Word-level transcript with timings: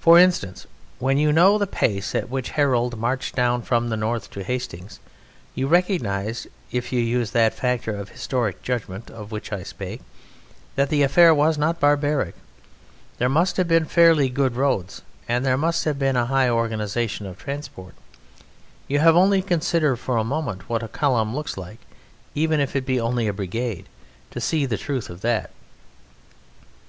For 0.00 0.18
instance, 0.18 0.66
when 0.98 1.18
you 1.18 1.30
know 1.32 1.56
the 1.56 1.68
pace 1.68 2.16
at 2.16 2.28
which 2.28 2.50
Harold 2.58 2.98
marched 2.98 3.36
down 3.36 3.62
from 3.62 3.90
the 3.90 3.96
north 3.96 4.28
to 4.32 4.42
Hastings 4.42 4.98
you 5.54 5.68
recognize, 5.68 6.48
if 6.72 6.92
you 6.92 6.98
use 6.98 7.30
that 7.30 7.54
factor 7.54 7.94
of 7.94 8.08
historic 8.08 8.60
judgment 8.62 9.08
of 9.08 9.30
which 9.30 9.52
I 9.52 9.62
spake, 9.62 10.00
that 10.74 10.88
the 10.88 11.04
affair 11.04 11.32
was 11.32 11.56
not 11.58 11.78
barbaric. 11.78 12.34
There 13.18 13.28
must 13.28 13.56
have 13.56 13.68
been 13.68 13.84
fairly 13.84 14.28
good 14.30 14.56
roads, 14.56 15.02
and 15.28 15.46
there 15.46 15.56
must 15.56 15.84
have 15.84 15.96
been 15.96 16.16
a 16.16 16.26
high 16.26 16.48
organization 16.48 17.24
of 17.24 17.38
transport. 17.38 17.94
You 18.88 18.98
have 18.98 19.14
only 19.14 19.42
to 19.42 19.46
consider 19.46 19.94
for 19.94 20.16
a 20.16 20.24
moment 20.24 20.68
what 20.68 20.82
a 20.82 20.88
column 20.88 21.36
looks 21.36 21.56
like, 21.56 21.78
even 22.34 22.58
if 22.58 22.74
it 22.74 22.84
be 22.84 22.98
only 22.98 23.28
a 23.28 23.32
brigade, 23.32 23.86
to 24.32 24.40
see 24.40 24.66
the 24.66 24.76
truth 24.76 25.08
of 25.08 25.20
that. 25.20 25.52